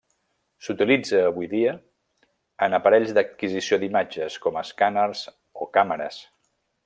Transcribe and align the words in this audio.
S'utilitza, 0.67 1.19
avui 1.31 1.49
en 1.49 1.51
dia, 1.51 1.73
en 2.69 2.77
aparells 2.79 3.13
d'adquisició 3.19 3.79
d'imatges, 3.85 4.41
com 4.47 4.59
escàners 4.63 5.23
o 5.67 5.71
càmeres. 5.79 6.21